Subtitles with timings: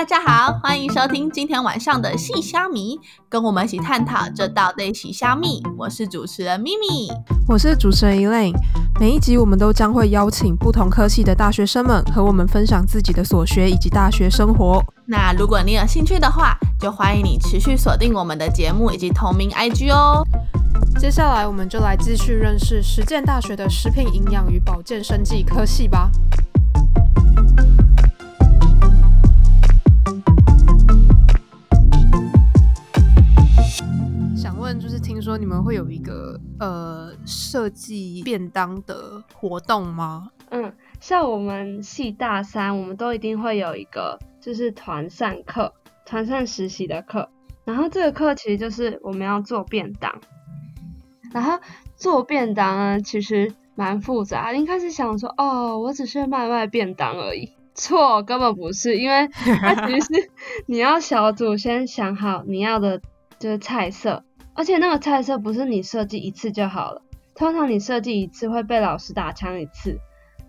[0.00, 5.62] 大家好，欢迎收听今天晚上的细虾米，跟我们一起探讨这道类型虾米。
[5.76, 7.12] 我是主持人咪咪，
[7.46, 8.54] 我是主持人 Elaine。
[8.98, 14.82] 每一集我们都将会邀请不同科系的大学生们和我们分享自己的所学以及大学生活。
[15.04, 20.26] 那如果你有兴趣的话，就欢迎你持续锁定我们的节目以及同名 IG 哦。
[20.98, 26.10] 接下来我们就来继续认识实践大学的食品营养与保健生计科系吧。
[35.70, 40.28] 会有一个呃设计便当的活动吗？
[40.50, 45.72] 嗯，像我们系大三，我们都一定会有一个就是团膳课、
[46.04, 47.28] 团膳实习的课。
[47.64, 50.12] 然后这个课其实就是我们要做便当。
[51.32, 51.56] 然后
[51.94, 54.52] 做便当呢，其实蛮复杂。
[54.52, 57.48] 一开始想说，哦，我只是卖卖便当而已。
[57.76, 60.30] 错，根本不是，因为它其实
[60.66, 63.00] 你要小组先想好你要的
[63.38, 64.24] 就是菜色，
[64.60, 67.00] 而且那个菜色不是你设计一次就好了。
[67.34, 69.98] 通常你设计一次会被老师打枪一次，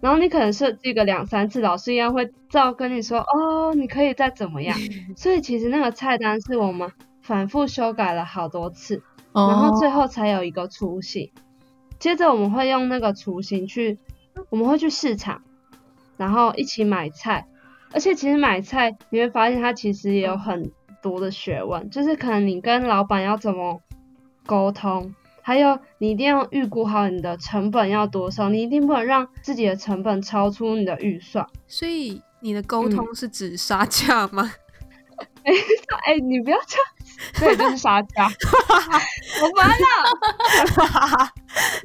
[0.01, 4.77] 然后你可能设计个两三次，老师一样会照跟你说，哦，你可以再怎么样。
[5.15, 9.01] 所以其实那个菜单是我们反复修改了好多次。
[9.33, 11.31] 然后最后才有一个雏形，
[11.97, 13.97] 接着我们会用那个雏形去，
[14.49, 15.41] 我们会去市场，
[16.17, 17.47] 然后一起买菜，
[17.93, 20.69] 而且其实买菜你会发现它其实也有很
[21.01, 23.81] 多的学问，就是可能你跟老板要怎么
[24.45, 31.45] 沟通，还有你一定要预估好你的成本要多少，你一定不能让自己的成本超出你的预算。
[31.67, 34.51] 所以你的沟通是指杀价吗？
[35.43, 35.53] 哎
[36.05, 36.85] 哎，你不要这样。
[37.39, 38.27] 对，就是杀价，
[39.43, 39.75] 我完了。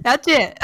[0.05, 0.55] 了解。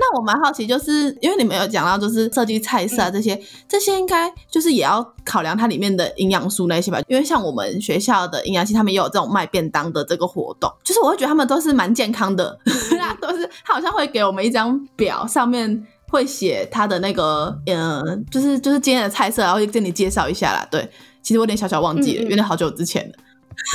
[0.00, 6.98] 那我蛮好奇，就是因为你们有讲到，就是设计菜色啊这些，这些应该就是也要考量它里面的营养素那些吧？
[7.06, 12.58] 因为像我们学校的营养系，他们也有这种卖便当的这个活动，就是我会觉得他们都是蛮健康的，
[13.20, 20.90] 都是他好像会给我们一张表，上面会写他的那个，嗯，就是就是今天的菜色，然后跟你介绍一下啦，对。
[21.22, 23.14] 其实我有点小小忘记了，因为好久之前了。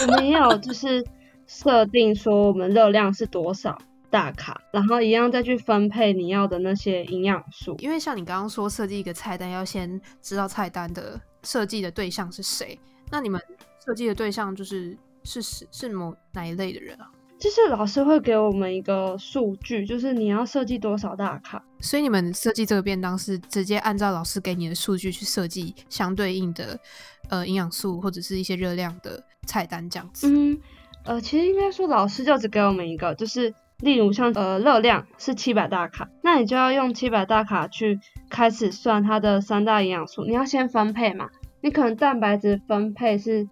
[0.01, 1.05] 我们有就是
[1.45, 3.77] 设定说我们热量是多少
[4.09, 7.75] 大卡，然后一样再去分配你要的那些营养素。
[7.79, 12.79] 因为像你刚刚说设计一个菜单，要先知道菜单的设计的对象是谁。
[13.11, 13.41] 那你们
[13.85, 17.09] 设计的对象就是是是是某哪一类的人啊？
[17.37, 21.63] 就是老师会给我们一个数据，就是你要设计多少大卡。
[21.79, 26.79] 所以你们设计这个便当是直接按照老师给你的数据去设计相对应的。
[27.27, 30.27] 呃，营养素或者是一些热量的菜单这样子。
[30.29, 30.61] 嗯，
[31.05, 33.51] 呃，其实应该说老师就只给我们一个，就是
[33.81, 37.99] 例如像呃热量是七百大卡，那你就要用七百大卡去
[38.29, 40.23] 开始算它的三大营养素。
[40.25, 41.29] 你要先分配嘛，
[41.61, 43.47] 你可能蛋白质分配是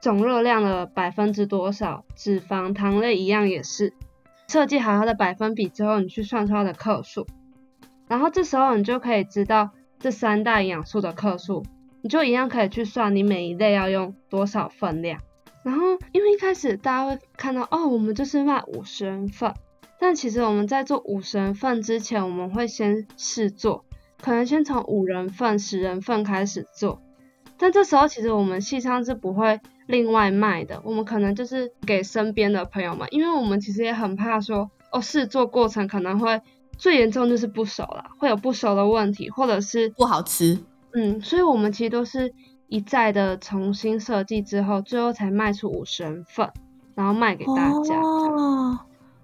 [0.00, 3.94] 总热量的百分之多少，脂肪、糖类一样也是。
[4.48, 7.26] 设计好它的百分比之后，你去算出它的克数，
[8.08, 11.64] 然后这时候你就可以知道这三大营养素的克数。
[12.00, 15.20] 你就一样可以去算你每一类要用多少分量，
[15.64, 19.52] 然后因为一开始大家会看到哦，我们就是卖五十人份，
[20.00, 23.84] 但其实我们在做五十人份之前，我们会先试做，
[24.22, 27.00] 可能先从五人份、十人份开始做，
[27.58, 36.40] 但这时候其实我们系上是不会另外卖的，我们可能就是给身边的朋友们，因为我们其实也很怕说哦试做过程可能会
[36.76, 40.58] 最严重就是不熟了，会有不熟的问题，或者是不好吃。
[40.94, 42.32] 嗯，所以我们其实都是
[42.68, 46.50] 一再的重新设计之后，最后才卖出五十人份，
[46.94, 48.00] 然后卖给大家。
[48.00, 48.78] 哦，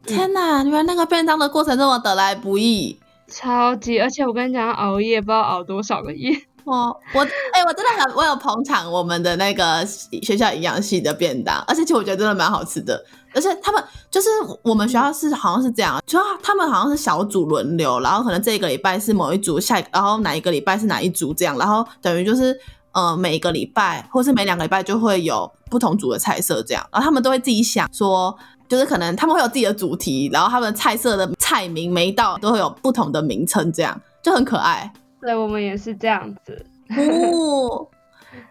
[0.06, 0.62] 天哪！
[0.62, 2.98] 原来那个便当的过程这么得来不易，
[3.28, 3.98] 超级！
[4.00, 6.34] 而且我跟你讲，熬夜不知道熬多少个夜。
[6.64, 13.04] 哦，我哎，我真的很，我有捧场我们的那个学校营养系的便当，而且其实我觉得真的蛮好吃的。
[13.34, 14.28] 而且他们就是
[14.62, 22.58] 我们学校是好像是这样，就他们好像是小组轮流，然后可能这一个礼拜是某一组，下然后哪一个礼拜是哪一组这样，然后等于就是
[22.92, 28.34] 呃每一个礼拜或是每两个礼拜就会有不同组的菜色这样，然后他们都会自己想说，
[28.68, 34.92] 就是可能他们会有自己的主题，然后他们菜色的菜名每一道都会有不同的名称，这样就很可爱。
[35.20, 37.88] 对，我们也是这样子哦，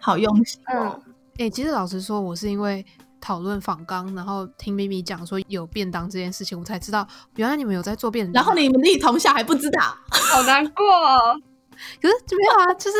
[0.00, 1.00] 好用心哦。
[1.38, 2.84] 哎，其实老实说，我是因为。
[3.26, 8.34] 讨论访纲，然后听咪咪讲说有便当这件事情，我才知道原来你们有在做便当。
[8.34, 9.80] 然后你们一同校还不知道，
[10.10, 10.84] 好难过。
[12.02, 12.96] 可是没有啊，就是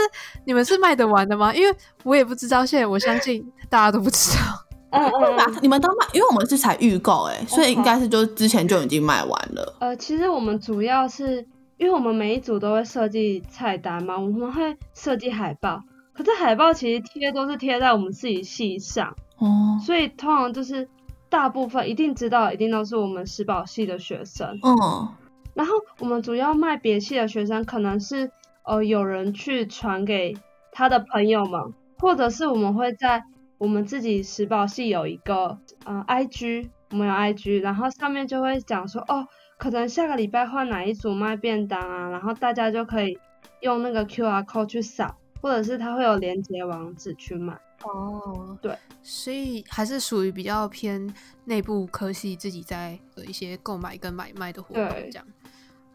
[0.46, 1.54] 你们是卖得完的吗？
[1.54, 4.63] 因为我也不知道，现在我相信大家都不知道。
[4.94, 9.74] 嗯嗯，你们都卖，因为我们是才预购，哎，所以应该是就之前就已经卖完了。
[9.80, 11.46] 呃，其实我们主要是
[11.76, 15.82] 因为我们每一组都会设计菜单嘛，我们会设计海报，
[16.12, 20.88] 可是海报其实贴都是贴在我们自己系上，哦，所以通常就是
[21.28, 24.58] 大部分一定知道，一定都是我们食保系的学生。
[24.62, 25.08] 嗯，
[25.54, 28.30] 然后我们主要卖别系的学生，可能是
[28.62, 30.36] 呃有人去传给
[30.70, 33.24] 他的朋友们，或者是我们会在
[33.64, 39.26] 我们自己食保系有一个呃 IG，我们有 IG，然后上面就会讲说哦，
[39.56, 43.18] 可能下个礼拜换哪一组卖便当啊，然后大家就可以
[43.62, 47.58] 用那个 QR code 去扫，或者是它会有连接网址去买。
[47.84, 51.14] 哦，对，所以还是属于比较偏
[51.46, 55.26] 内部科系自己在的一些购买跟买卖的活动这样。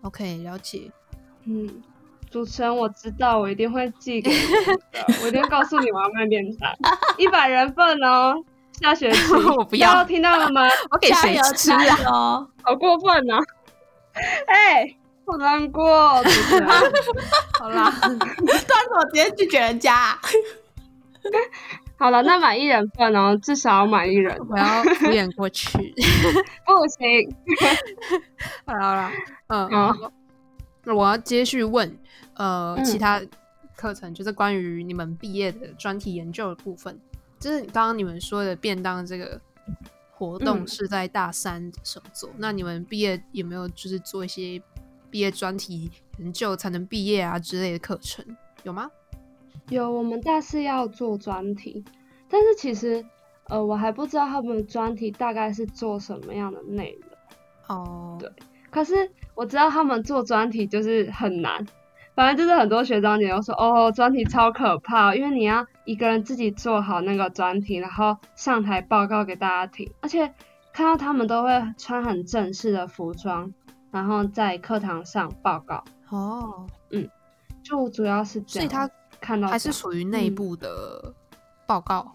[0.01, 0.91] OK，了解。
[1.45, 1.69] 嗯，
[2.31, 4.79] 主持人我知道，我一定会寄给 你的，
[5.23, 6.71] 我一定会告诉你我要卖便当，
[7.17, 8.35] 一百人份哦，
[8.79, 10.61] 下学期 我不要听到了吗？
[10.91, 12.47] 我给谁吃啊？
[12.63, 13.37] 好过分呐、
[14.47, 14.95] 哎、
[15.25, 16.67] 好难过，主持人。
[17.59, 20.19] 好啦，你突然怎么直接拒绝人家啊？
[21.97, 25.69] 好了，那买一人份哦，至少要买一人，我要敷衍过去。
[26.65, 27.35] 不行。
[28.65, 29.11] 好了好了，
[29.49, 30.11] 嗯，
[30.85, 31.97] 我要接续问，
[32.35, 33.21] 呃，嗯其他
[33.75, 36.99] 课程就是关于你们毕业的专题研究的部分，
[37.39, 39.39] 就是刚刚你们说的便当这个
[40.11, 44.61] 活动嗯是在大三的时候做，那你们毕业有没有就是做一些
[45.09, 48.25] 毕业专题研究才能毕业啊之类的课程？
[48.63, 48.89] 有吗？
[49.69, 51.85] 有，我们大四要做专题，
[52.27, 53.05] 但是其实，
[53.45, 57.77] 呃，我还不知道他们专题大概是做什么样的内容。
[57.77, 58.29] 哦，对
[58.69, 61.65] 可是我知道他们做专题就是很难，
[62.15, 70.33] 反正就是很多学长姐都说，哦，专题超可怕，因为你要一个人自己做好那个专题，然后上台报告给大家听，而且
[70.73, 73.53] 看到他们都会穿很正式的服装，
[73.91, 77.09] 然后在课堂上报告，哦，嗯
[77.63, 78.61] 就主要是这样。
[78.61, 78.89] 所以他
[79.19, 80.35] 看到还是属于内嗯。
[80.35, 81.13] 部的
[81.65, 82.11] 报告。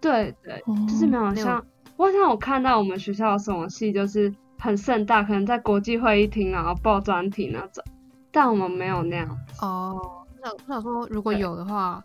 [0.00, 1.64] 对对，就是没有像，
[1.96, 4.32] 我好像有看到我们学校有什么系，就是
[4.66, 7.84] 很盛大，可能在国际会议厅然后报专题那种，
[8.32, 9.38] 但我们没有那样。
[9.60, 12.02] 哦，我想我想说，如果有的话，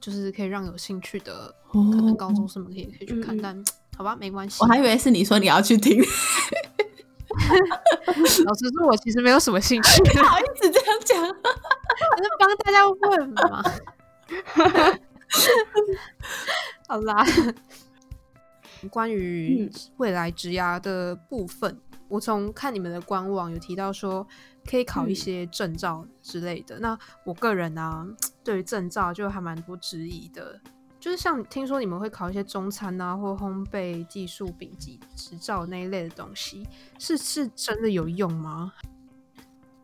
[0.00, 3.62] 就是可以让有兴趣的，可可能高中生们可以可以去看，但
[3.94, 4.62] 好吧，没关系。
[4.62, 6.00] 我还以为是你说你要去听，
[8.46, 11.22] 老实说，我其实没有什么兴趣，不好意思这样讲。
[11.22, 11.28] 我
[12.16, 13.62] 是帮大家问嘛。
[16.88, 17.22] 好啦，
[18.90, 21.78] 关于嗯未来职涯的部分，
[22.10, 24.26] 我从看你们的官网有提到说
[24.68, 26.78] 可以考一嗯些证照之类的。
[26.80, 28.06] 那我个人呢、
[28.44, 30.60] 对于证照就还蛮多质疑的，
[30.98, 36.66] 就是像听说你们会考一些中餐啊或烘焙技术丙级执照那一类的东西，
[36.98, 38.72] 是是真的有用吗？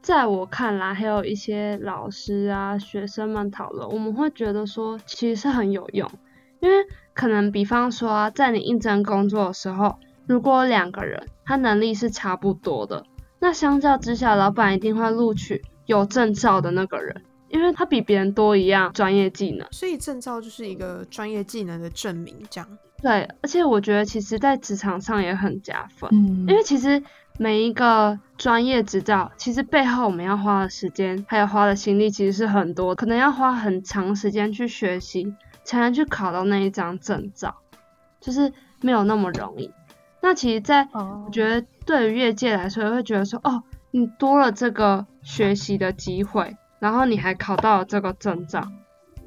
[0.03, 6.09] 在我看来，还有一些老师啊、学生们讨论，我们会觉得说其实是很有用，
[6.61, 6.77] 因为
[7.13, 13.05] 可能比方说啊，在你应征工作的时候，如果两个人他能力是差不多的，
[13.39, 19.67] 那相较之下，老板一定会录取有证照的那个人，因为他比别人多一样专业技能。
[19.71, 22.69] 所以证照就是一个专业技能的证明，这样。
[23.01, 26.11] 对，而且我觉得其实在职场上也很加分。
[26.13, 27.01] 嗯因为其实
[27.39, 37.55] 每一个专业执照，其实背后我们要花的时间，还有花的心力，其实是很多，可能要花很长时间去学习，才能去考到那一张证照，
[38.19, 38.51] 就是
[38.81, 39.71] 没有那么容易。
[40.21, 48.73] 那其实，在哦我觉得对于业界来说，也会觉得说，哦，你多了这个学习的机会，然后你还考到了这个证照，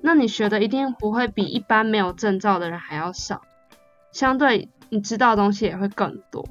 [0.01, 3.41] 那你学的一定不会比一般没有证照的人还要少，
[4.11, 6.45] 相对你知道的东西也会更多。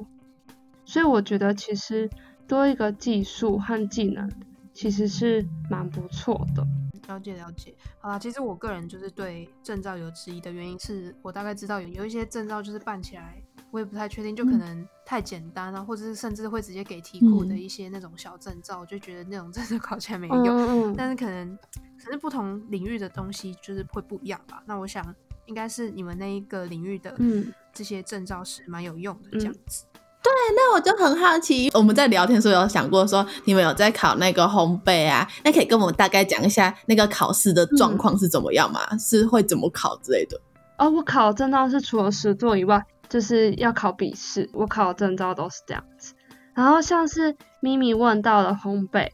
[0.84, 2.08] 所以我觉得其实
[2.46, 4.30] 多一个技术和技能，
[4.72, 6.66] 其实是蛮不错的。
[7.08, 20.46] 了解了解，好啦，其实我个人就是对证照有质疑的原因是，我大概知道有有一些证照就是办起来，我也不太确定，就可嗯能太简单啊，或者是甚至会直接给题库的嗯一些那种小证照，我就觉得那种真的 考起来没用。
[20.46, 21.58] 嗯嗯但是可能
[22.02, 24.62] 可是不同领域的东西就是会不一样吧。
[24.66, 25.04] 那我想
[25.46, 29.84] 应该是你们那一个领域的嗯这些证照是蛮有用的这样子。
[30.20, 35.26] 对那我就很好奇，我们在聊天的时候有想过说，你们有在考那个烘焙啊？
[35.44, 38.80] 那可以跟我们大概讲一下那个考试的状况是怎么样吗？
[38.98, 40.38] 是会怎么考之类的？
[40.78, 44.48] 哦，我考证照是除了实作以外，就是要考笔试。
[44.52, 46.14] 我考证照都是这样子。
[46.54, 49.10] 然后像是咪咪问到的烘焙，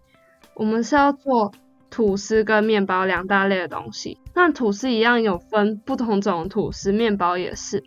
[0.55, 1.53] 我们是要做
[1.91, 4.19] 吐司跟面包两大类的东西。
[4.35, 7.85] 那吐司一样有分不同种吐司，面包也是。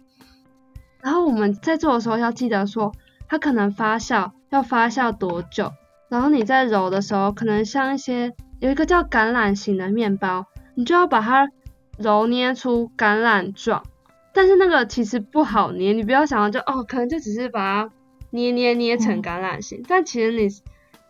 [1.02, 2.92] 然后我们在做的时候要记得说，
[3.28, 5.72] 它可能发酵要发酵多久，
[6.10, 10.46] 然后你在揉的时候，可能像一些有一个叫橄榄型的面包，
[10.76, 11.50] 你就要把它
[11.98, 13.84] 揉捏出橄榄状，
[14.38, 17.92] 但是那个其实不好捏，你不要想到就哦，可能就只是把它
[18.30, 20.48] 捏捏捏成橄榄形，但其实你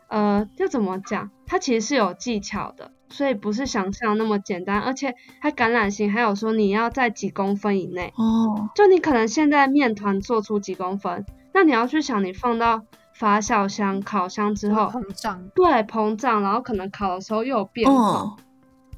[0.08, 18.38] 呃要怎么讲，它其实是有技巧的，所以不是想象那么简单，而且它橄榄形还有说你要在几公分以内，哦，就你可能现在面团做出几公分，那你要去想你放到发酵箱、烤箱之后，膨胀，对膨胀，然后可能烤的时候又有变化，哦，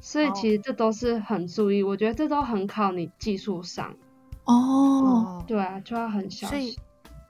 [0.00, 3.96] 所以其实这都是很注意，我觉得这都很考你技术上，
[4.50, 6.80] 哦，哦，对啊，就要很小所以心。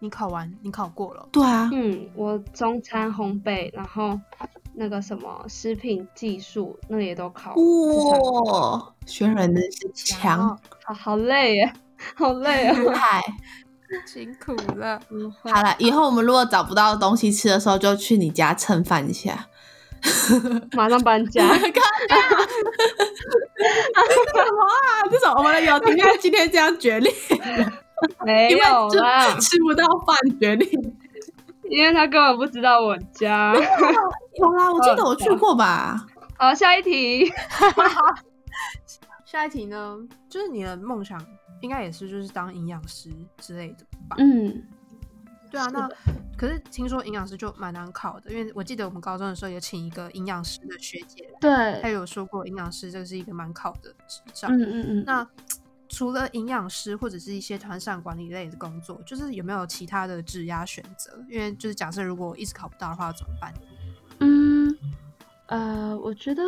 [0.02, 4.18] 你考完，你考过了，对啊，嗯，我中餐烘焙，然后
[4.74, 11.72] 那个什么食品技术那个也都考，哇，轩人真是强，好好累耶，
[12.16, 12.78] 好累啊。
[12.78, 13.22] 厉害。
[14.06, 15.00] 辛苦了。
[15.10, 19.48] 嗯好了，以后我们如果找不到东西吃的时候，就去你家蹭饭一下。
[20.76, 21.42] 马上搬家。
[21.56, 21.70] 什么
[24.64, 25.08] 啊？
[25.10, 27.12] 这种我们的友情在今天这样决裂，
[28.24, 30.68] 没因为就有啦，吃不到饭决裂。
[31.68, 33.54] 因为他根本不知道我家。
[33.54, 36.04] 有啦，我记得我去过吧？
[36.36, 37.32] 好，下一题。
[39.24, 39.96] 下一题呢，
[40.28, 41.20] 就是你的梦想
[41.60, 44.16] 应该也是就是当营养师之类的吧？
[44.18, 44.64] 嗯，
[45.50, 45.88] 对啊，那
[46.36, 54.48] 可是听说营养师就蛮难考的，因为我记得我们高中的时候有请一个营养师的学姐对，她，有说过营养师这个是一个蛮考的执照。
[54.48, 55.04] 嗯嗯嗯。
[55.04, 55.26] 那
[55.92, 61.20] 除了营养师或者是一些团膳管理类的工作，就是有没有其他的职涯选择？
[61.28, 63.52] 因为就是假设如果一直考不到的话怎么办？
[64.20, 64.78] 嗯，
[65.46, 66.42] 呃，我觉得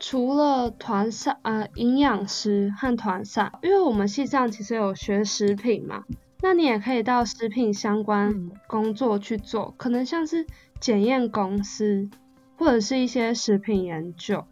[0.00, 6.04] 除了团膳，呃，营养师和团膳，因为我们系上其实有学食品嘛，
[6.44, 10.46] 那你也可以到食品相关嗯工作去做，可能像是
[10.78, 12.10] 检验公司
[12.58, 14.44] 或者是一些食品研究，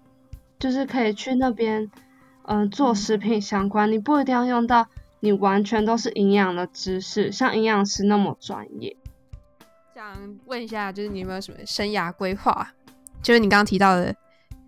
[0.58, 1.90] 就是可以去那边，
[2.44, 4.87] 嗯、做食品相关，你不一定要用到
[5.20, 8.96] 你完全都是营养的知识，像营养师那么专业。
[9.94, 12.72] 想问一下，就是你有没有什么生涯规划？
[13.20, 14.16] 就是你刚刚提到的，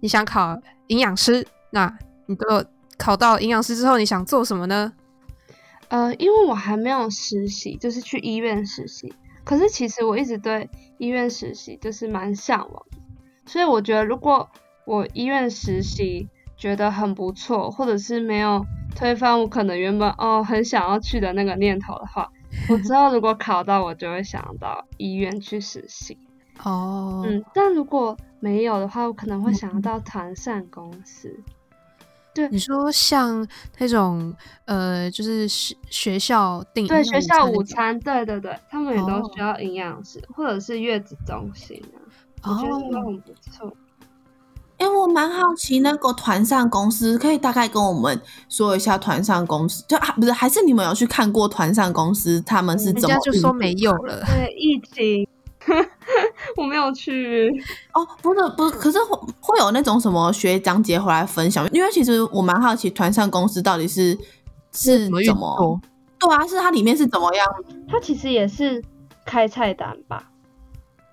[0.00, 1.90] 你想考营养师，那
[2.26, 2.64] 你都有
[2.98, 4.92] 考到营养师之后，你想做什么呢？
[5.94, 9.14] 呃，因为我还没有实习，就是去医院实习。
[9.44, 12.98] 可是其实我一直对医院实习就是蛮向往的，
[13.46, 14.50] 所以我觉得如果
[14.86, 22.28] 我医院实习觉得很不错，或者是没有推翻我可能原本哦很想要去的那个念头的话，
[22.68, 26.18] 我之后如果考到，我就会想到医院去实习。
[26.64, 31.38] 哦，嗯，但如果没有的话，我可能会想要到团膳公司。
[32.50, 33.46] 你说像
[33.78, 41.82] 那种呃，就是学学校订对，学校午餐餐，对对对，他们也都哦需要营养师，或者是月子中心
[42.40, 43.72] 啊，我觉得都很不错。
[44.76, 54.22] 哎、我蛮好奇那个团膳公司，可以大概跟我们说一下团膳公司，就啊不是，还是你们有去看过团膳公司他们是人怎么家就说没有了。
[54.26, 55.26] 对，疫情，
[56.56, 57.50] 我没有去。
[57.92, 64.16] 哦，不是不是，可是会会有那种什么学长姐回来分享，因为其实我蛮好奇团膳公司到底是
[64.72, 65.80] 是怎么？
[66.18, 67.46] 对啊，是它里面是怎么样？
[67.88, 68.82] 它其实也是
[69.24, 70.30] 开菜单吧？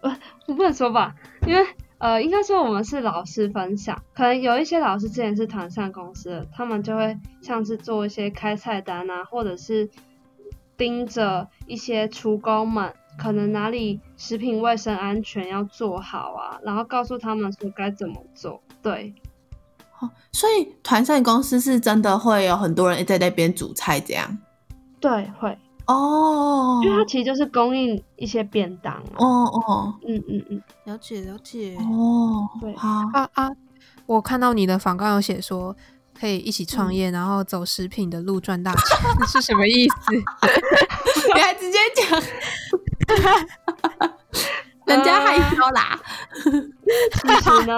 [0.01, 0.17] 呃，
[0.48, 1.13] 我不能说吧，
[1.46, 1.65] 因为
[1.98, 9.89] 呃，应该说我们是老师分享，可能有一些老师之前是团膳公司的，他们就会像是做一些开菜单啊，或者是
[10.77, 12.91] 盯着一些厨工们，
[13.22, 18.60] 可能哪里食品卫生安全要做好啊，然后告诉他们说该怎么做。
[18.82, 19.13] 对，
[20.32, 24.40] 所以团膳公司是真的会有很多人在那边煮菜这样
[25.00, 29.04] 对，会，哦因为它其实就是供应一些便当啊。
[29.18, 31.78] 哦哦嗯嗯嗯，了解了解。
[31.78, 33.51] 哦，对好，啊啊！
[34.08, 35.75] 我看到你的访纲有写说
[36.22, 38.86] 可以一起创业，然后走食品的路赚大钱，
[39.28, 40.13] 是什么意思？
[41.34, 42.22] 你还直接讲，
[44.86, 46.00] 人家害羞啦。
[46.44, 47.75] 其实呢，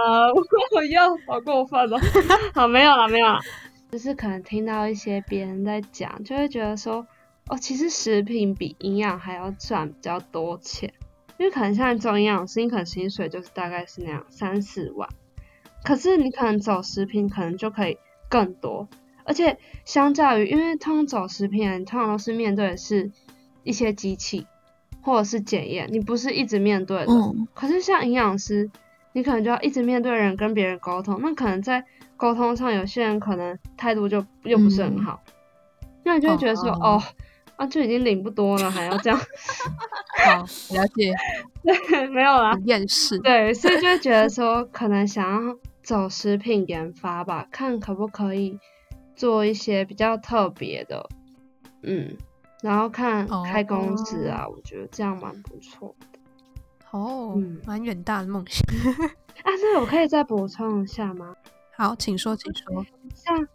[0.76, 1.98] 我又好过分了。
[2.54, 3.40] 好，没有了，没有了。
[3.90, 7.08] 只是可能听到一些别人在讲，就会觉得说，
[7.48, 10.94] 哦，其实食品比营养还要赚比较多钱，
[11.38, 15.08] 因为可能像做营养师，你可能薪水就是大概是那样三四万，
[15.86, 17.98] 可是你可能走食品，可能就可以
[18.34, 18.88] 更多，
[19.26, 23.12] 而且相较于，因为通常走食品人，通常都是面对的是
[23.64, 24.48] 一些机器
[25.04, 27.14] 或者是检验，你不是一直面对的。
[27.14, 28.72] 嗯，可是像营养师，
[29.12, 31.86] 你可能就要一直面对人跟别人沟通，那可能在
[32.18, 35.22] 沟通上，有些人可能态度就又不是很好，
[36.04, 37.04] 那你就会觉得说，哦哦，
[37.58, 39.20] 啊就已经领不多了，还要这样，
[40.26, 40.40] 好，
[40.74, 41.14] 了解，
[41.62, 43.20] 对没有啦，很厌世。
[43.20, 48.58] 对，所以就会觉得说，可能想要走食品研发吧，看可不可以
[49.16, 51.10] 做一些比较特别的，
[51.82, 52.16] 嗯，
[52.62, 56.08] 然后看哦开公司啊，我觉得这样蛮不错的
[56.92, 58.64] 哦嗯，蛮远大的梦想。
[59.44, 59.52] 啊。
[59.62, 61.36] 那我可以再补充一下吗？
[61.76, 62.86] 好，请说，请说。
[63.16, 63.48] 像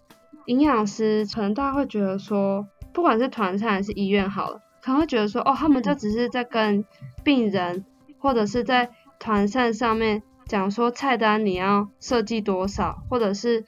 [0.47, 6.85] 营养师，可能大家会觉得说，不管是团餐还是医院好了，可能会觉得说，哦，他们就只是在跟
[7.23, 7.85] 病人，
[8.19, 13.65] 或者是在团膳上面讲说菜单你要设计多少，或者是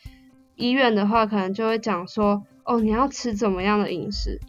[0.57, 4.41] 医院的话，可能就会讲说，哦，你要吃怎么样的饮食。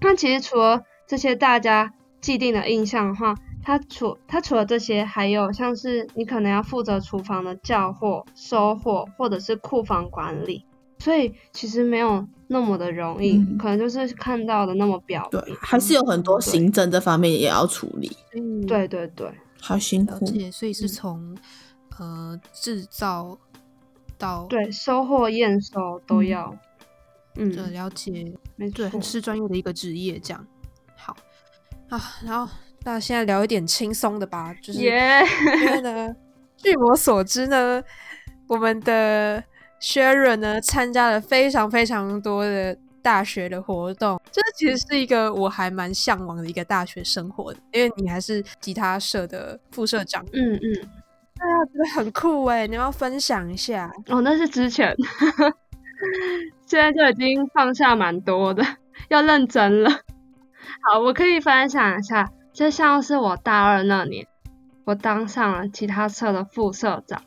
[0.00, 10.64] 那其实除了这些大家既定的印象的话，它除它除了这些，还有像是你可能要负责厨房的叫货、收货，或者是库房管理，
[10.98, 13.58] 所以其实没有那么的容易，嗯。
[13.58, 19.30] 可能就是看到的那么表对面。，还是有很多行政这方面也要处理，嗯，对对对，
[19.68, 20.24] 好辛苦。
[20.24, 20.50] 了解。
[20.50, 21.38] 所以是嗯从、
[21.98, 23.38] 呃制造
[24.16, 26.56] 到对，收获、验收都要。
[27.36, 28.88] 嗯，的了解，没错对，。
[28.88, 30.46] 很是专业的一个职业，这样。
[30.96, 31.16] 好
[31.88, 35.22] 啊，然后那现在聊一点轻松的吧，就是耶
[35.60, 36.16] 因为呢，
[36.56, 37.82] 据我所知呢，
[38.48, 39.42] 我们的
[39.80, 53.90] Sharon 呢参加了非常非常多的大学的活动，这其实是一个我还蛮向往的一个大学生活的，因为你还是吉他社的副社长，嗯嗯，对啊，觉得很酷哎，你要分享一下？
[54.08, 54.94] 哦，那是之前，
[56.66, 58.64] 现在就已经放下蛮多的，
[59.08, 59.90] 要认真了。
[60.82, 64.26] 好，我可以分享一下，就像是我大二那年，
[64.84, 67.22] 我当上了吉他社的副社长。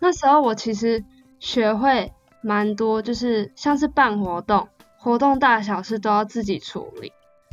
[0.00, 1.02] 那时候我其实
[1.38, 4.68] 学会蛮多，就是像是办活动，
[5.04, 7.12] 活动大小事都要自己处理。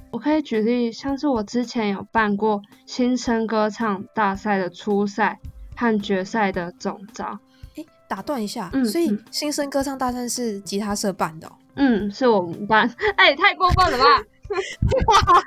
[0.10, 5.38] 我可以举例，像是我之前有办过新生歌唱大赛的初赛
[5.76, 7.40] 和决赛的总招。
[7.76, 12.90] 哎，打断一下，嗯所以嗯新生歌唱大赛是吉他社办的、哦，嗯，是我们班。
[13.18, 14.06] 哎、太过分了吧！
[15.08, 15.44] 哇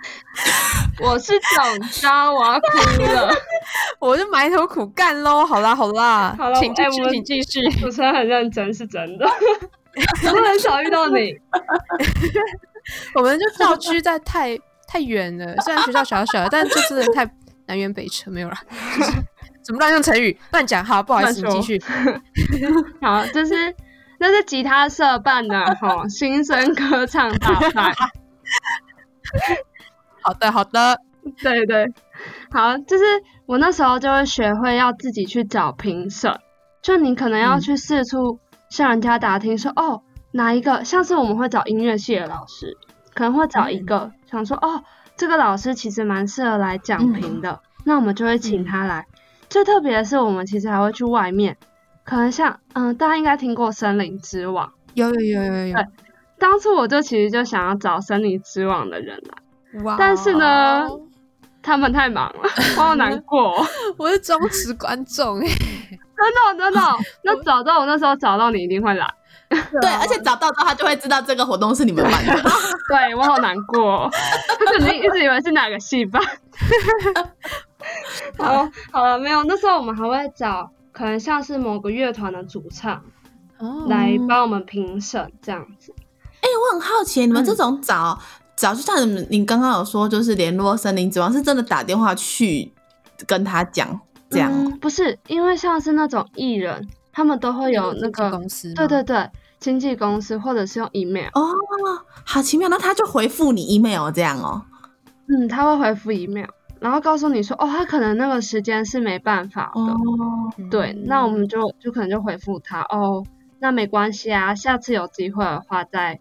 [1.01, 3.35] 我是总招，我要哭了。
[3.99, 5.47] 我就埋头苦干喽。
[5.47, 7.81] 好啦好啦，好了请继续，请继续。
[7.81, 9.27] 主持人很认真，是真的。
[10.27, 11.35] 我都很少遇到你。
[13.15, 17.25] 我们就校区在太太远了，虽然学校小小，但就是太
[17.67, 18.57] 南辕北辙，没有啦。
[18.97, 19.13] 就 是
[19.63, 20.85] 怎么乱用成语乱讲？
[20.85, 21.83] 哈，不好意思，你继续。
[23.01, 23.75] 好，就是
[24.19, 27.93] 那是吉他社办的哈 新生歌唱大赛。
[30.21, 30.99] 好的好的，
[31.43, 31.87] 对对，
[32.51, 33.05] 好，就是
[33.47, 36.31] 我那时候就会学会要自己去找评审，
[36.83, 38.39] 就你可能要嗯去四处
[38.75, 42.77] 向人家打听说，哦，哪一个，像是我们会找音乐系的老师，
[43.15, 44.83] 可能会找一个，想说，哦，
[45.17, 49.07] 这个老师其实蛮适合来讲评的，那我们就会请他来。
[49.49, 51.57] 最特别的是，我们其实还会去外面，
[52.03, 55.87] 可能像，嗯、大家应该听过《森林之王》，有有有有有对。
[56.41, 59.85] 当初我就其实就想要找《森林之王》的人来。
[59.85, 59.95] 哇！
[59.97, 60.89] 但是呢，
[61.63, 62.43] 他们太忙了，
[62.77, 65.47] 我好难过哦、 我是忠实观众哎。
[66.33, 66.81] 真的真的。
[67.23, 69.07] 那找到我那时候找到你一定会来，
[69.81, 72.35] 对，而且找到之后，他就会知道这个活动是你们办的。
[72.89, 74.11] 对我好难过哦、
[74.59, 76.23] 他肯定一直以为是哪个戏办。
[78.39, 79.43] 好，好了，没有。
[79.45, 83.03] 那时候我们还会找可能像是某个乐团的主唱
[83.59, 85.95] 哦来帮我们评审这样子。
[86.41, 88.19] 哎、我很好奇，你们嗯这种找、
[88.57, 92.73] 找，就像你们你刚刚有说，就是联络森林之王，是真的打电话去
[93.27, 93.99] 跟他讲
[94.35, 101.29] 这样不是，因为像是那种艺人，他们都会有那个公司，对对对，经纪公司或者是用 email。
[101.35, 101.55] 哦，
[102.25, 104.63] 好奇妙，那他就回复你 email 这样哦。
[105.29, 106.49] 嗯，他会回复 email，
[106.81, 109.81] 然后告诉你说，哦，他可能那个时间是没办法的。
[109.81, 113.25] 哦，嗯对，那我们就就可能就回复他，哦，
[113.59, 116.21] 那没关系啊，下次有机会的话再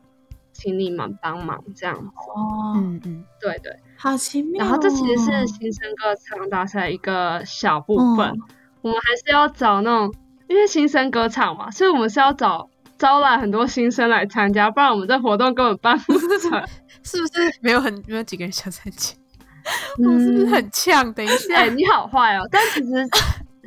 [0.53, 2.07] 请你们帮忙这样子。
[2.33, 4.67] 哦，嗯嗯，对对，好奇妙、哦。
[4.67, 8.41] 然后这其实是新生歌唱大赛一个小部分，嗯
[8.81, 10.13] 我们还是要找那种，
[10.49, 16.67] 因为新生歌唱嘛，所以我们是要找招揽很多新生来参加，不然我们这活动根本办不 成。
[17.03, 19.15] 是不是没有很没有几个人想参加？
[19.99, 21.13] 我们是不是嗯很呛？
[21.13, 22.47] 等一下，哎、你好坏哦！
[22.51, 23.07] 但其实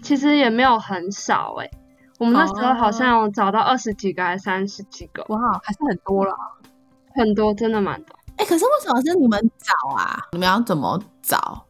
[0.02, 1.70] 其实也没有很少哎、
[2.18, 6.34] 我们那时候好像有找到二十几个还是三十几个，哇，还是很多了。
[7.14, 8.15] 很多，真的蛮多。
[8.38, 10.18] 哎、可是为什么是你们找啊？
[10.32, 11.64] 你们要怎么找？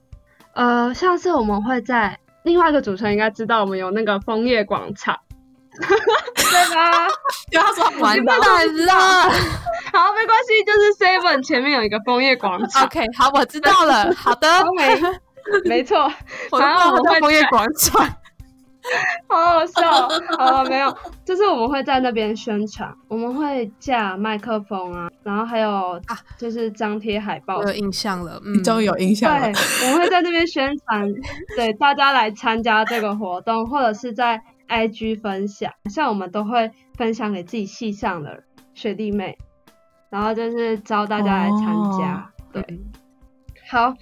[0.55, 5.17] 呃，下次我们会在另外一个主持人应该知道，我们有那个枫叶广场，
[5.79, 7.09] 对吧？
[7.51, 8.45] 对，他说完蛋了。
[9.93, 14.13] 好，没关系，就是 Seven 前面有一个枫叶广场，OK，好，我知道了。
[14.15, 15.01] 好的，没
[15.65, 16.11] 没错，
[16.51, 18.07] 我然后我们会到工业广场。
[19.29, 20.23] 好好笑哦。
[20.39, 31.13] 好了，没有，就是我们会在那边宣传，我们会架麦克风啊，然后还有啊就是张贴海报我有印象了，嗯，终于有印象了对了。，我们会在那边宣传，
[31.57, 38.43] 对大家来参加这个活动，或者是在 IG 分享，像我们都会分享给自己系上的
[38.75, 39.37] 学弟妹，
[40.11, 42.31] 然后就是招大家来参加。
[42.53, 42.79] 对，嗯
[43.69, 43.93] 好，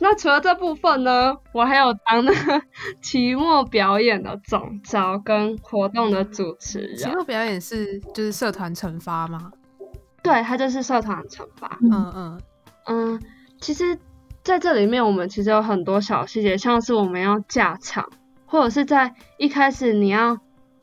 [0.00, 2.62] 那除了这部分呢，我还有当那个
[3.02, 9.52] 期末表演的总招跟活动的主持人，期末表演是就是社团惩罚吗？
[10.22, 11.78] 对，它就是社团惩罚。
[11.82, 12.40] 嗯嗯，
[12.86, 13.22] 嗯，
[13.60, 13.98] 其实
[14.42, 18.08] 在这里面，我们其实有很多小细节，像是我们要架场，
[18.46, 20.38] 或者是在一开始你要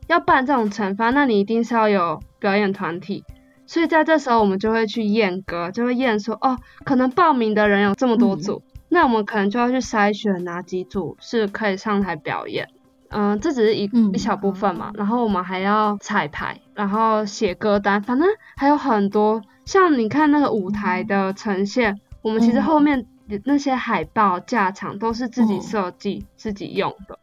[0.06, 3.24] 要办这种惩罚，那你一定是要有表演团体，
[3.66, 12.68] 所以在这时候我们就会去验歌，就会验说，哦，可能报名的人有这么多组，那我们可能就要去筛选哪几组是可以上台表演。
[13.10, 19.40] 嗯，这只是一、嗯一小部分嘛，然后我们还要彩排，然后写歌单，反正还有很多。
[19.64, 22.62] 像你看那个舞台的呈现，我们其实嗯。
[22.62, 23.06] 后面
[23.44, 25.62] 那些海报、架场都是自己嗯。
[25.62, 27.18] 设计、自己用的。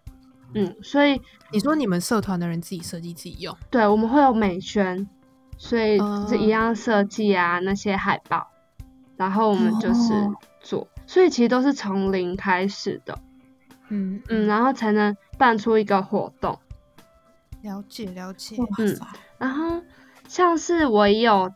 [0.55, 5.07] 嗯，所以你说你们社团的人自己设计自己用，对我们会有美宣，
[5.57, 8.47] 所以就是一哦样设计啊、那些海报，
[9.17, 10.13] 然后我们就是
[11.07, 13.17] 所以其实都是从零开始的。
[13.89, 16.59] 嗯嗯，然后才能办出一个活动。
[17.61, 18.99] 了解了解，嗯，
[19.37, 19.81] 然后
[20.27, 21.51] 像是我也有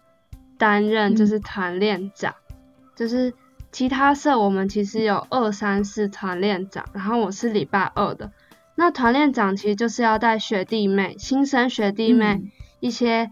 [0.57, 2.33] 担任就是团练长，
[2.95, 3.33] 就是
[3.71, 8.31] 其他社我们其实有二三四团练长，然后我是礼拜二的。
[8.75, 13.31] 那团练长其实就是要带学弟妹、新生学弟妹嗯一些、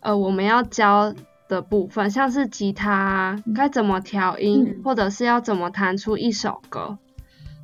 [0.00, 1.14] 呃我们要教
[1.52, 6.96] 的部分，像是吉他啊该怎么调音，嗯或者是要怎么弹出一首歌。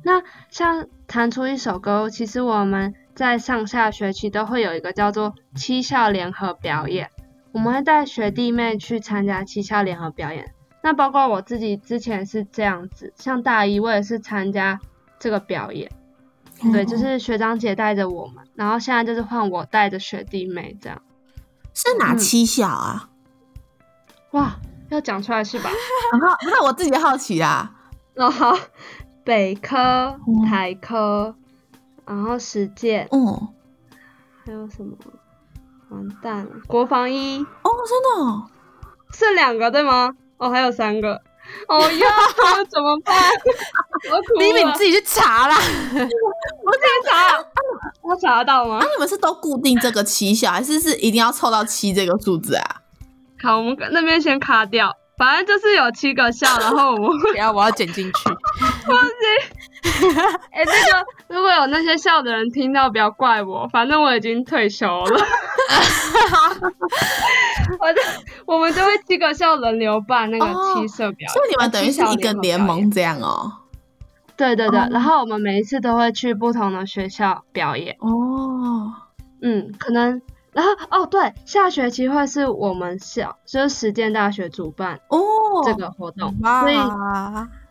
[0.03, 7.09] 那像弹出一首歌，其实我们在上下学期都会有一个叫做七校联合表演，
[7.51, 10.53] 我们会带学弟妹去参加七校联合表演。
[10.81, 14.79] 那包括我自己之前是这样子，像大一我也是参加
[15.19, 15.91] 这个表演，
[16.71, 21.01] 对，就哦是学长姐带着我们，然后现在就是换我带着学弟妹这样。
[21.73, 23.08] 是哪七校啊？
[24.31, 24.55] 哇，
[24.89, 25.69] 要讲出来是吧？
[26.11, 27.71] 然后那我自己好奇啊，
[28.15, 28.57] 哦好，
[29.23, 29.77] 北科、
[30.27, 31.33] 嗯台科，
[32.05, 33.47] 然后实践，嗯，
[34.45, 34.95] 还有什么？
[35.89, 38.45] 完蛋了，国防一哦，真的哦，
[39.11, 40.11] 是两个对吗？
[40.37, 41.21] 哦，还有三个。
[41.67, 42.07] 哦呀，
[42.69, 43.15] 怎么办？
[44.11, 44.71] 我哭李敏了。
[44.75, 45.55] 自己去查啦。
[45.55, 45.59] 我
[45.99, 47.43] 自己查，
[48.03, 48.85] 我查得到吗那、？
[48.85, 52.78] 你们是都固定这个七小，还是是一定要凑到七这个数字啊？
[53.41, 54.95] 好，我们那边先卡掉。
[55.17, 58.29] 反正就是有七个笑，然后我们 会等下我要剪进去。
[60.51, 65.25] 哎、这个如果有那些笑的人听到，不要怪我，反正我已经退休了。
[67.79, 68.01] 我就
[68.45, 73.51] 我们就会七个笑轮流办那个哦七色表演，所以你们等于是一个联盟这样哦。
[74.37, 77.97] 对对对，哦然后我们每一次都会去不同的学校表演。
[77.99, 78.93] 哦，
[79.41, 80.21] 嗯，可能，
[80.51, 85.19] 然后哦对，下学期会是我们校，就是实践大学主办哦，
[85.63, 86.77] 这个活动，所以，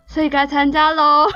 [0.07, 1.27] 所以该参加喽，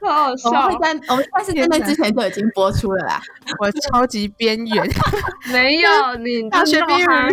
[0.00, 3.20] 好好我笑们会在我们在那之前就已经播出了啦。
[3.58, 4.88] 我超级边缘。
[5.52, 7.32] 没有你大学边缘缘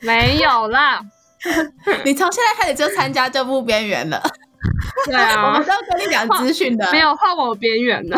[0.00, 1.00] 没有啦，
[2.04, 4.20] 你从现在开始就参加这部边缘了，
[5.06, 6.90] 对啊我啊们，都跟你讲资讯的。
[6.90, 8.16] 没有换我边缘了。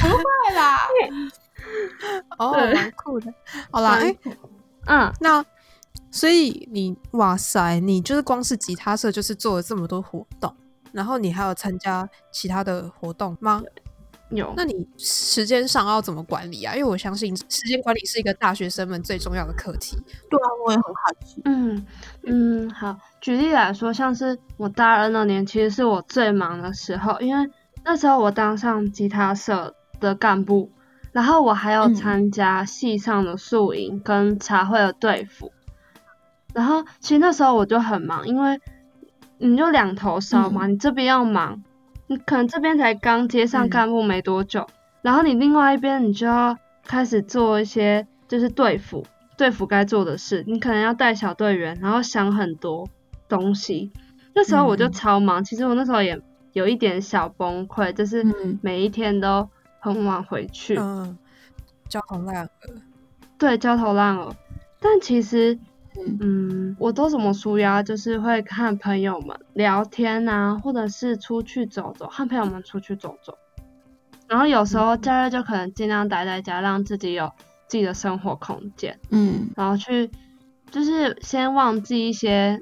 [0.00, 0.76] 对啦，
[2.38, 3.32] 哦，对蛮酷的。
[3.70, 4.16] 好啦，哎、
[4.86, 5.44] 嗯，那
[6.10, 10.54] 所以你哇塞，你就是光是吉他社就是做了这么多活动，
[10.92, 13.62] 然后你还有参加其他的活动吗？
[14.30, 14.52] 有。
[14.56, 16.74] 那你时间上要怎么管理啊？
[16.74, 19.96] 因为我相信时间管理是一个大学生们最重要的课题。
[20.30, 21.42] 对啊，我也很好奇。
[21.44, 21.86] 嗯
[22.24, 27.48] 嗯，好，举例来说，像是我大二那年，其实是我最忙的时候，因为
[27.84, 30.70] 那时候我当上吉他社的干部，
[31.14, 31.94] 然后我还有嗯。
[31.94, 35.52] 参加系上的宿营跟茶会的队服，
[36.52, 38.60] 然后其实那时候我就很忙，因为
[39.38, 41.62] 你就两头烧嘛，你这边要忙，
[42.08, 43.70] 你可能这边才刚接上嗯。
[43.70, 44.66] 干部没多久，
[45.02, 49.06] 然后你另外一边你就要开始做一些就是队服，
[49.38, 52.88] 队服该做的事，你可能要带小队员，然后想很多
[53.28, 53.92] 东西。
[54.34, 54.92] 那时候我就嗯。
[54.92, 56.20] 超忙，其实我那时候也
[56.54, 58.58] 有一点小崩溃，就是嗯。
[58.62, 59.48] 每一天都
[59.92, 61.18] 很晚回去，嗯，
[61.90, 62.50] 焦头烂额。
[63.36, 64.34] 对，焦头烂额。
[64.80, 65.58] 但其实，
[65.98, 73.36] 嗯嗯，我都怎么舒压，就是会看朋友们聊天啊，或者是出去走走，和朋友们出去走走。
[74.26, 77.30] 然后有时候假日就可能尽量待在家，让自己有
[77.66, 80.10] 自己的生活空间，嗯然后去
[80.70, 82.58] 就是先忘记一些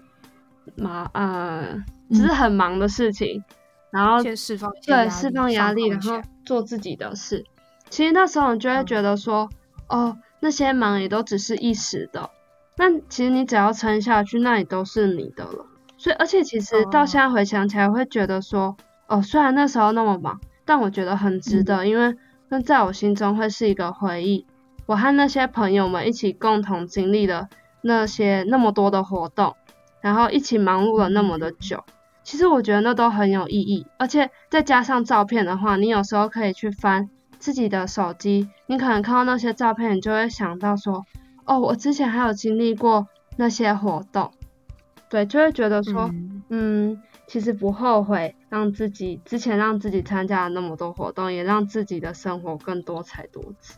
[0.74, 3.44] 忙呃，就是很忙的事情，
[3.92, 7.44] 然后先释放对，释放压力，然后做自己的事。
[7.90, 9.48] 其实那时候你就会嗯觉得说，
[9.88, 12.30] 哦，那些忙也都只是一时的。
[12.76, 15.66] 那其实你只要撑下去，那也都是你的了。
[15.98, 18.76] 所以，而且其实到哦现在回想起来，会觉得说，
[19.06, 22.16] 哦，虽然那时候那么忙，但我觉得很值得，因为
[22.48, 24.46] 那在我心中会是一个回忆。
[24.86, 27.48] 我和那些朋友们一起共同经历了
[27.82, 29.54] 那些那么多的活动，
[30.00, 31.84] 然后一起忙碌了那么的久。
[32.32, 41.04] 其实我觉得那都很有意义，而且再加上照片的话，你有时候可以去翻自己的手机，你可能看到那些照片，你就会想到说，
[41.44, 44.32] 哦，我之前还有经历过那些活动，
[45.10, 46.42] 对，就会觉得说，嗯。
[46.48, 53.74] 嗯，其实不后悔让自己之前让自己参加了那么多活动，也让自己的生活更多彩多姿。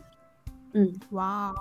[0.71, 0.97] 嗯。
[1.09, 1.53] 哇，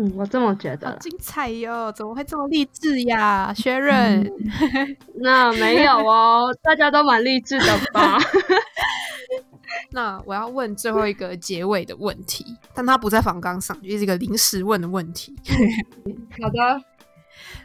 [0.00, 0.96] 嗯，我这么觉得好。
[0.96, 1.92] 精彩哟！
[1.92, 4.22] 怎么会这么励志呀， 薛润？
[4.24, 8.18] 嗯那没有哦，大家都蛮励志的吧？
[9.92, 15.36] 那我要问最后一个结尾的问题，但它不在房纲上，就是一个临时问的问题。
[16.42, 16.82] 好的，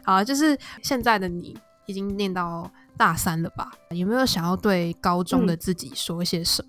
[0.04, 3.72] 好，就是现在的你已经念到大三了吧？
[3.90, 6.62] 有没有想要对高中的自己说一些什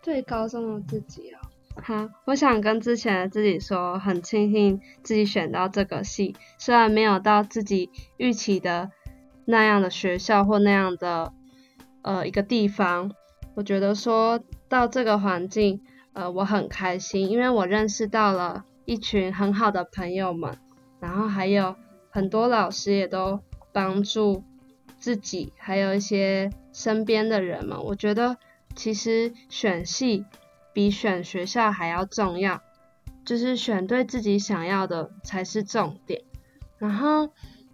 [0.00, 1.45] 对高中的自己哦，
[1.82, 8.90] 好，我想跟之前的自己说，很庆幸自己选到这个系，虽然没有到自己预期的
[9.44, 11.32] 那样的学校或那样的
[12.02, 13.12] 呃一个地方，
[13.54, 15.80] 我觉得说到这个环境，
[16.12, 20.58] 呃，我很开心，因为我认识到了一群很好的朋友们，
[20.98, 21.76] 然后还有
[22.10, 23.40] 很多老师也都
[23.72, 24.42] 帮助
[24.98, 28.38] 自己，还有一些身边的人们，我觉得
[28.74, 30.24] 其实选系
[30.76, 32.60] 比选学校还要重要，
[33.24, 36.20] 就是选对自己想要的才是重点。
[36.76, 37.30] 然后，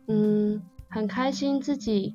[0.06, 2.14] 嗯，很开心自己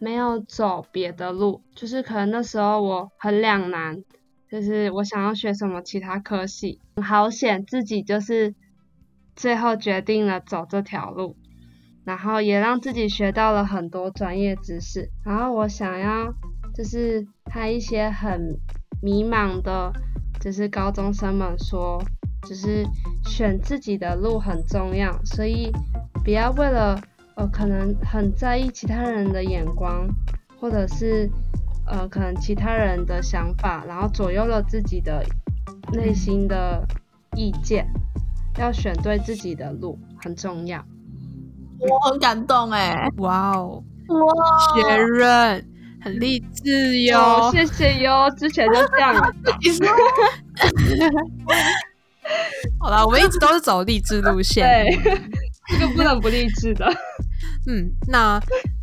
[0.00, 4.02] 没有走别的路，就是可能那时候我很两难，
[4.50, 8.56] 就是我想要学什么其他科系，好险自己就是
[9.36, 11.36] 最后决定了走这条路。
[12.04, 15.10] 然后也让自己学到了很多专业知识。
[15.24, 16.34] 然后我想要
[16.74, 18.58] 就是和一些很
[19.00, 19.92] 迷茫的，
[20.44, 21.98] 就是高中生们说，
[22.46, 22.84] 就是
[23.24, 25.72] 选自己的路很重要，所以
[26.22, 27.00] 不要为了
[27.36, 30.06] 呃可能很在意其他人的眼光，
[30.60, 31.30] 或者是
[31.86, 35.24] 呃可能其他人的想法，然后左右了自己的
[35.94, 36.86] 内心的
[37.34, 37.86] 意见。
[38.58, 40.84] 要选对自己的路很重要。
[41.78, 45.66] 我很感动哎，哇哦，哇，薛润
[46.04, 47.50] 很励志哟哦，。
[47.50, 49.22] 谢谢哟，之前就这样了。
[52.78, 54.64] 好啦，我们一直都是走励志路线。
[54.64, 55.20] 对，
[55.70, 56.86] 这个不能不励志的。
[57.66, 58.38] 嗯，那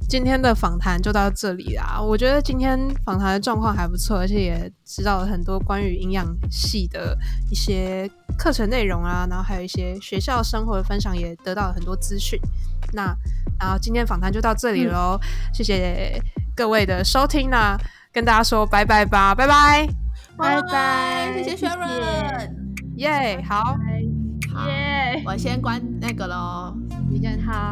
[0.10, 2.02] 今天的访谈就到这里啦。
[2.02, 7.16] 我觉得今天访谈的状况还不错，而且也知道了很多关于营养系的
[7.52, 12.40] 一些课程内容啊，然后还有一些学校生活的分享，也得到了很多资讯。
[12.94, 13.16] 那
[13.60, 15.20] 然后今天访谈就到这里喽，
[15.54, 16.20] 谢谢
[16.56, 17.78] 各位的收听呢
[18.12, 19.88] 跟大家说拜拜吧，拜拜，
[20.38, 22.56] 拜拜谢谢薛润，
[22.98, 23.78] 耶、好，
[24.54, 26.76] 好，耶，我先关那个喽。
[27.10, 27.72] 你先好。